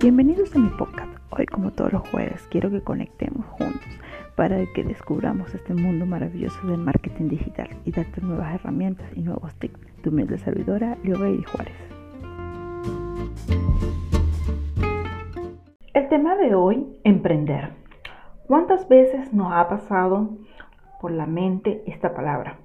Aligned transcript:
Bienvenidos 0.00 0.56
a 0.56 0.58
mi 0.58 0.70
podcast. 0.70 1.12
Hoy, 1.28 1.44
como 1.44 1.72
todos 1.72 1.92
los 1.92 2.08
jueves, 2.08 2.48
quiero 2.50 2.70
que 2.70 2.80
conectemos 2.80 3.44
juntos 3.48 3.86
para 4.34 4.56
que 4.74 4.82
descubramos 4.82 5.54
este 5.54 5.74
mundo 5.74 6.06
maravilloso 6.06 6.66
del 6.66 6.78
marketing 6.78 7.28
digital 7.28 7.68
y 7.84 7.92
darte 7.92 8.22
nuevas 8.22 8.54
herramientas 8.54 9.06
y 9.14 9.20
nuevos 9.20 9.54
tips. 9.56 9.78
Tu 10.02 10.08
humilde 10.08 10.38
servidora, 10.38 10.96
Leo 11.04 11.18
Juárez. 11.18 11.76
El 15.92 16.08
tema 16.08 16.34
de 16.36 16.54
hoy, 16.54 16.86
emprender. 17.04 17.74
¿Cuántas 18.46 18.88
veces 18.88 19.34
nos 19.34 19.52
ha 19.52 19.68
pasado 19.68 20.38
por 20.98 21.10
la 21.10 21.26
mente 21.26 21.82
esta 21.86 22.14
palabra? 22.14 22.56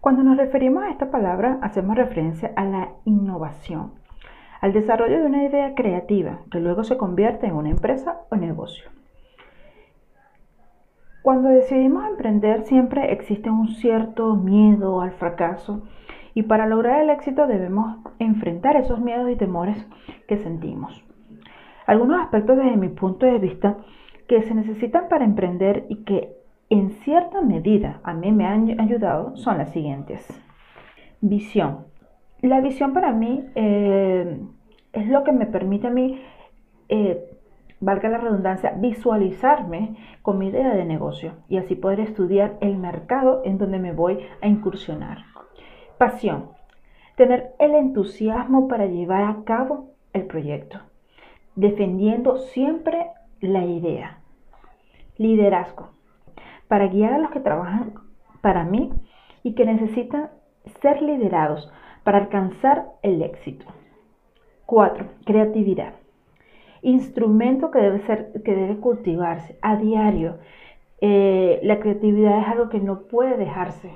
Cuando 0.00 0.22
nos 0.22 0.36
referimos 0.36 0.84
a 0.84 0.90
esta 0.90 1.10
palabra, 1.10 1.58
hacemos 1.60 1.96
referencia 1.96 2.52
a 2.54 2.64
la 2.64 2.90
innovación 3.04 3.98
al 4.60 4.72
desarrollo 4.72 5.20
de 5.20 5.26
una 5.26 5.44
idea 5.44 5.74
creativa 5.74 6.40
que 6.50 6.60
luego 6.60 6.84
se 6.84 6.96
convierte 6.96 7.46
en 7.46 7.54
una 7.54 7.70
empresa 7.70 8.20
o 8.30 8.36
negocio. 8.36 8.90
Cuando 11.22 11.48
decidimos 11.50 12.06
emprender 12.08 12.62
siempre 12.62 13.12
existe 13.12 13.50
un 13.50 13.68
cierto 13.68 14.34
miedo 14.36 15.00
al 15.00 15.12
fracaso 15.12 15.82
y 16.34 16.44
para 16.44 16.66
lograr 16.66 17.02
el 17.02 17.10
éxito 17.10 17.46
debemos 17.46 17.98
enfrentar 18.18 18.76
esos 18.76 19.00
miedos 19.00 19.30
y 19.30 19.36
temores 19.36 19.86
que 20.26 20.38
sentimos. 20.38 21.04
Algunos 21.86 22.20
aspectos 22.20 22.56
desde 22.56 22.76
mi 22.76 22.88
punto 22.88 23.26
de 23.26 23.38
vista 23.38 23.78
que 24.28 24.42
se 24.42 24.54
necesitan 24.54 25.08
para 25.08 25.24
emprender 25.24 25.86
y 25.88 26.04
que 26.04 26.36
en 26.70 26.90
cierta 26.90 27.42
medida 27.42 28.00
a 28.04 28.14
mí 28.14 28.30
me 28.30 28.46
han 28.46 28.80
ayudado 28.80 29.36
son 29.36 29.58
las 29.58 29.72
siguientes. 29.72 30.26
Visión. 31.20 31.89
La 32.42 32.60
visión 32.60 32.92
para 32.94 33.12
mí 33.12 33.44
eh, 33.54 34.40
es 34.92 35.08
lo 35.08 35.24
que 35.24 35.32
me 35.32 35.46
permite 35.46 35.88
a 35.88 35.90
mí, 35.90 36.20
eh, 36.88 37.30
valga 37.80 38.08
la 38.08 38.18
redundancia, 38.18 38.74
visualizarme 38.76 39.96
con 40.22 40.38
mi 40.38 40.48
idea 40.48 40.74
de 40.74 40.84
negocio 40.84 41.34
y 41.48 41.58
así 41.58 41.74
poder 41.74 42.00
estudiar 42.00 42.56
el 42.60 42.78
mercado 42.78 43.42
en 43.44 43.58
donde 43.58 43.78
me 43.78 43.92
voy 43.92 44.20
a 44.40 44.46
incursionar. 44.46 45.24
Pasión. 45.98 46.50
Tener 47.16 47.52
el 47.58 47.74
entusiasmo 47.74 48.68
para 48.68 48.86
llevar 48.86 49.24
a 49.24 49.44
cabo 49.44 49.90
el 50.14 50.24
proyecto, 50.24 50.78
defendiendo 51.54 52.38
siempre 52.38 53.08
la 53.40 53.64
idea. 53.64 54.20
Liderazgo. 55.18 55.90
Para 56.68 56.86
guiar 56.86 57.12
a 57.12 57.18
los 57.18 57.30
que 57.30 57.40
trabajan 57.40 57.92
para 58.40 58.64
mí 58.64 58.90
y 59.42 59.54
que 59.54 59.66
necesitan 59.66 60.30
ser 60.80 61.02
liderados 61.02 61.70
para 62.04 62.18
alcanzar 62.18 62.86
el 63.02 63.22
éxito. 63.22 63.66
4. 64.66 65.04
Creatividad. 65.24 65.94
Instrumento 66.82 67.70
que 67.70 67.80
debe, 67.80 68.00
ser, 68.06 68.32
que 68.44 68.54
debe 68.54 68.76
cultivarse 68.76 69.58
a 69.62 69.76
diario. 69.76 70.38
Eh, 71.00 71.60
la 71.62 71.80
creatividad 71.80 72.40
es 72.40 72.48
algo 72.48 72.68
que 72.68 72.80
no 72.80 73.02
puede 73.02 73.36
dejarse 73.36 73.90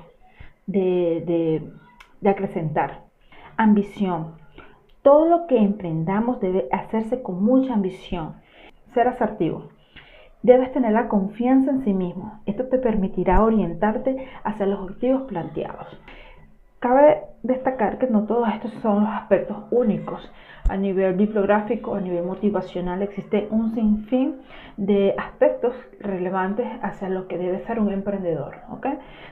de, 0.67 1.61
de 2.21 2.29
acrecentar. 2.29 3.05
Ambición. 3.57 4.35
Todo 5.01 5.27
lo 5.27 5.47
que 5.47 5.57
emprendamos 5.57 6.39
debe 6.39 6.67
hacerse 6.71 7.21
con 7.21 7.43
mucha 7.43 7.73
ambición. 7.73 8.35
Ser 8.93 9.07
asertivo. 9.07 9.69
Debes 10.41 10.71
tener 10.73 10.91
la 10.91 11.07
confianza 11.07 11.71
en 11.71 11.83
sí 11.83 11.93
mismo. 11.93 12.39
Esto 12.45 12.65
te 12.67 12.77
permitirá 12.77 13.43
orientarte 13.43 14.27
hacia 14.43 14.67
los 14.67 14.79
objetivos 14.79 15.23
planteados. 15.23 15.87
Cabe 16.85 17.23
destacar 17.41 17.97
que 17.97 18.05
no 18.05 18.25
todos 18.25 18.47
estos 18.47 18.71
son 18.83 19.05
los 19.05 19.09
aspectos 19.09 19.57
únicos. 19.71 20.31
A 20.69 20.77
nivel 20.77 21.15
bibliográfico, 21.15 21.95
a 21.95 21.99
nivel 21.99 22.23
motivacional, 22.23 23.01
existe 23.01 23.47
un 23.49 23.73
sinfín 23.73 24.35
de 24.77 25.15
aspectos 25.17 25.73
relevantes 25.99 26.67
hacia 26.83 27.09
lo 27.09 27.27
que 27.27 27.39
debe 27.39 27.65
ser 27.65 27.79
un 27.79 27.91
emprendedor. 27.91 28.57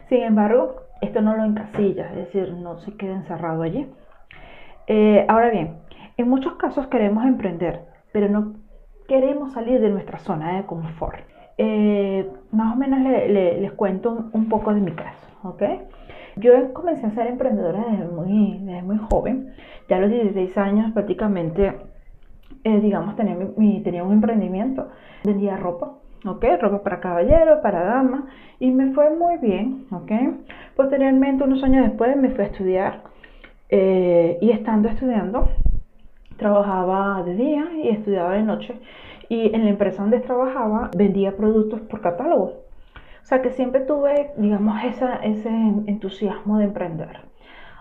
Sin 0.10 0.24
embargo, 0.24 0.78
esto 1.02 1.22
no 1.22 1.38
lo 1.38 1.44
encasilla, 1.44 2.10
es 2.10 2.16
decir, 2.16 2.52
no 2.54 2.80
se 2.80 2.98
queda 2.98 3.14
encerrado 3.14 3.62
allí. 3.62 3.88
Eh, 4.88 5.24
ahora 5.30 5.52
bien, 5.52 5.78
en 6.18 6.28
muchos 6.28 6.56
casos 6.56 6.88
queremos 6.88 7.24
emprender, 7.24 7.82
pero 8.12 8.30
no 8.30 8.54
queremos 9.08 9.54
salir 9.54 9.80
de 9.80 9.92
nuestra 9.92 10.18
zona 10.18 10.58
de 10.58 10.66
confort. 10.66 11.20
Eh, 11.60 12.28
más 12.52 12.74
o 12.74 12.78
menos 12.80 13.00
les 13.00 13.72
cuento 13.74 14.32
un, 14.34 14.50
poco 14.50 14.74
de 14.74 14.82
mi 14.82 14.94
caso. 14.94 15.28
¿okay? 15.44 15.82
Yo 16.38 16.74
comencé 16.74 17.06
a 17.06 17.12
ser 17.12 17.28
emprendedora 17.28 17.86
desde 17.92 18.06
muy, 18.06 18.60
muy 18.84 18.98
joven, 19.10 19.54
ya 19.88 19.98
a 19.98 20.00
los 20.00 20.10
16 20.10 20.58
años 20.58 20.92
prácticamente, 20.92 21.78
eh, 22.64 22.80
digamos, 22.80 23.16
tenía, 23.16 23.38
mi, 23.56 23.82
tenía 23.84 24.04
un 24.04 24.14
emprendimiento, 24.14 24.90
vendía 25.24 25.58
ropa, 25.58 25.94
¿ok? 26.26 26.44
Ropa 26.60 26.82
para 26.82 27.00
caballero, 27.00 27.62
para 27.62 27.84
dama, 27.84 28.28
y 28.60 28.72
me 28.72 28.94
fue 28.94 29.16
muy 29.16 29.38
bien, 29.38 29.86
¿ok? 29.92 30.12
Posteriormente, 30.76 31.44
unos 31.44 31.64
años 31.64 31.86
después, 31.86 32.18
me 32.18 32.32
fui 32.32 32.44
a 32.44 32.48
estudiar, 32.48 33.04
eh, 33.70 34.40
y 34.42 34.50
estando 34.52 34.90
estudiando, 34.90 35.44
trabajaba 36.38 37.22
de 37.24 37.36
día 37.36 37.68
y 37.84 37.90
estudiaba 37.90 38.34
de 38.34 38.42
noche, 38.42 38.74
y 39.30 39.54
en 39.54 39.66
la 39.66 39.70
empresa 39.70 40.02
donde 40.02 40.20
trabajaba 40.20 40.90
vendía 40.98 41.38
productos 41.38 41.82
por 41.82 42.02
catálogo. 42.02 42.63
O 43.24 43.26
sea 43.26 43.42
que 43.42 43.52
siempre 43.52 43.82
tuve, 43.82 44.34
digamos, 44.36 44.84
ese 44.84 45.48
entusiasmo 45.88 46.58
de 46.58 46.66
emprender. 46.66 47.22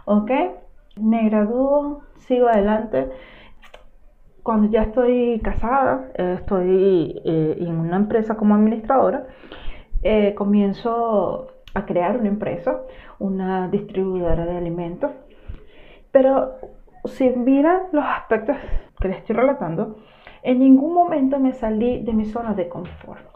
¿Ok? 0.05 0.31
Me 0.97 1.29
gradúo, 1.29 2.03
sigo 2.19 2.47
adelante. 2.47 3.11
Cuando 4.45 4.71
ya 4.71 4.83
estoy 4.83 5.41
casada, 5.43 6.11
eh, 6.15 6.37
estoy 6.39 7.21
eh, 7.25 7.57
en 7.59 7.77
una 7.77 7.97
empresa 7.97 8.37
como 8.37 8.55
administradora, 8.55 9.27
eh, 10.05 10.33
comienzo 10.35 11.49
a 11.75 11.87
crear 11.87 12.19
una 12.19 12.29
empresa, 12.29 12.81
una 13.19 13.67
distribuidora 13.69 14.47
de 14.47 14.57
alimentos. 14.57 15.11
Pero 16.13 16.53
si 17.05 17.31
miran 17.31 17.83
los 17.91 18.05
aspectos 18.05 18.57
que 19.01 19.09
les 19.09 19.19
estoy 19.19 19.35
relatando, 19.35 19.97
en 20.45 20.61
ningún 20.61 20.95
momento 20.95 21.41
me 21.41 21.53
salí 21.53 22.01
de 22.05 22.13
mi 22.13 22.27
zona 22.27 22.55
de 22.55 22.69
confort. 22.69 23.32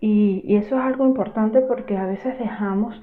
Y, 0.00 0.56
eso 0.56 0.78
es 0.78 0.82
algo 0.84 1.06
importante 1.06 1.60
porque 1.60 1.96
a 1.96 2.06
veces 2.06 2.38
dejamos 2.38 3.00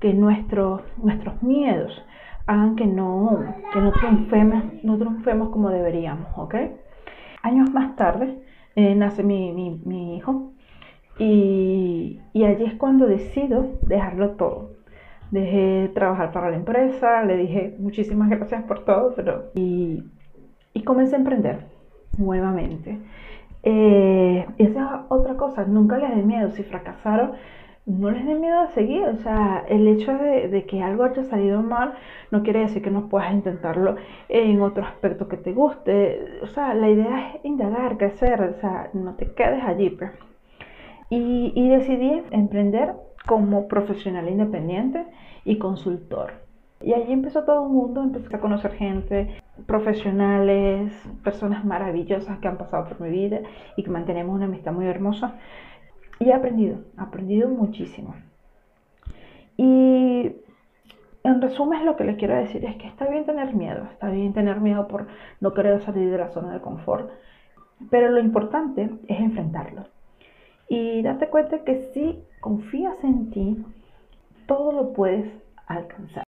que 0.00 0.12
nuestros 0.14 0.82
nuestros 1.02 1.42
miedos 1.42 2.04
hagan 2.46 2.76
que 2.76 2.86
no, 2.86 3.44
que 3.72 3.80
no, 3.80 3.92
triunfemos, 3.92 4.64
no 4.84 4.98
triunfemos 4.98 5.48
como 5.50 5.70
deberíamos, 5.70 6.28
¿ok? 6.36 6.54
Años 7.42 7.72
más 7.72 7.96
tarde 7.96 8.38
eh, 8.76 8.94
nace 8.94 9.22
mi, 9.22 9.52
mi, 9.52 10.16
hijo 10.16 10.52
y, 11.18 12.20
y, 12.32 12.44
allí 12.44 12.64
es 12.64 12.74
cuando 12.74 13.06
decido 13.06 13.78
dejarlo 13.82 14.32
todo. 14.32 14.76
Dejé 15.30 15.90
trabajar 15.94 16.30
para 16.30 16.50
la 16.50 16.56
empresa, 16.56 17.24
le 17.24 17.36
dije 17.36 17.76
muchísimas 17.80 18.30
gracias 18.30 18.62
por 18.64 18.84
todo, 18.84 19.14
pero 19.16 19.50
y, 19.54 20.04
y 20.72 20.82
comencé 20.84 21.16
a 21.16 21.18
emprender 21.18 21.66
nuevamente. 22.18 22.98
Eh, 23.68 24.46
esa 24.58 24.80
es 24.80 24.90
otra 25.08 25.34
cosa, 25.36 25.64
nunca 25.64 25.98
les 25.98 26.14
dé 26.14 26.22
miedo. 26.22 26.52
Si 26.52 26.62
fracasaron, 26.62 27.32
no 27.84 28.12
les 28.12 28.24
dé 28.24 28.36
miedo 28.36 28.60
a 28.60 28.68
seguir. 28.68 29.02
O 29.02 29.16
sea, 29.16 29.64
el 29.68 29.88
hecho 29.88 30.12
de, 30.16 30.64
que 30.68 30.82
algo 30.82 31.02
haya 31.02 31.24
salido 31.24 31.62
mal 31.62 31.94
no 32.30 32.44
quiere 32.44 32.60
decir 32.60 32.80
que 32.80 32.92
no 32.92 33.08
puedas 33.08 33.32
intentarlo 33.32 33.96
en 34.28 34.62
otro 34.62 34.84
aspecto 34.84 35.26
que 35.26 35.36
te 35.36 35.52
guste. 35.52 36.38
O 36.42 36.46
sea, 36.46 36.74
la 36.74 36.88
idea 36.88 37.34
es 37.34 37.44
indagar, 37.44 37.98
crecer, 37.98 38.40
o 38.40 38.60
sea, 38.60 38.90
no 38.92 39.14
te 39.14 39.32
quedes 39.32 39.64
allí. 39.64 39.90
Pues. 39.90 40.12
Y, 41.10 41.52
y 41.56 41.68
decidí 41.68 42.22
emprender 42.30 42.94
como 43.26 43.66
profesional 43.66 44.28
independiente 44.28 45.04
y 45.44 45.58
consultor. 45.58 46.34
Y 46.82 46.92
allí 46.92 47.12
empezó 47.12 47.42
todo 47.42 47.64
el 47.64 47.72
mundo, 47.72 48.02
empecé 48.02 48.36
a 48.36 48.40
conocer 48.40 48.72
gente, 48.74 49.42
profesionales, 49.64 50.92
personas 51.24 51.64
maravillosas 51.64 52.38
que 52.38 52.48
han 52.48 52.58
pasado 52.58 52.88
por 52.88 53.00
mi 53.00 53.10
vida 53.10 53.40
y 53.76 53.82
que 53.82 53.90
mantenemos 53.90 54.34
una 54.34 54.44
amistad 54.44 54.72
muy 54.72 54.86
hermosa. 54.86 55.36
Y 56.18 56.28
he 56.28 56.34
aprendido, 56.34 56.80
he 56.98 57.00
aprendido 57.00 57.48
muchísimo. 57.48 58.14
Y 59.56 60.32
en 61.22 61.40
resumen 61.40 61.86
lo 61.86 61.96
que 61.96 62.04
les 62.04 62.16
quiero 62.16 62.36
decir 62.36 62.64
es 62.64 62.76
que 62.76 62.86
está 62.86 63.06
bien 63.08 63.24
tener 63.24 63.54
miedo, 63.54 63.84
está 63.90 64.10
bien 64.10 64.32
tener 64.32 64.60
miedo 64.60 64.86
por 64.86 65.06
no 65.40 65.54
querer 65.54 65.80
salir 65.82 66.10
de 66.10 66.18
la 66.18 66.28
zona 66.28 66.52
de 66.52 66.60
confort, 66.60 67.10
pero 67.90 68.10
lo 68.10 68.20
importante 68.20 68.90
es 69.08 69.20
enfrentarlo. 69.20 69.84
Y 70.68 71.02
date 71.02 71.28
cuenta 71.28 71.64
que 71.64 71.90
si 71.92 72.22
confías 72.40 73.02
en 73.02 73.30
ti, 73.30 73.64
todo 74.46 74.72
lo 74.72 74.92
puedes 74.92 75.28
alcanzar. 75.66 76.25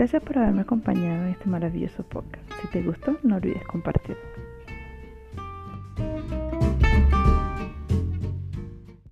Gracias 0.00 0.22
por 0.22 0.38
haberme 0.38 0.62
acompañado 0.62 1.24
en 1.24 1.32
este 1.32 1.46
maravilloso 1.46 2.02
podcast. 2.04 2.42
Si 2.62 2.68
te 2.68 2.82
gustó, 2.82 3.18
no 3.22 3.36
olvides 3.36 3.62
compartirlo. 3.64 4.49